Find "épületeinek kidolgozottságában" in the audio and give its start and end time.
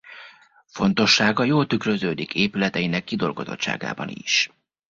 2.33-4.09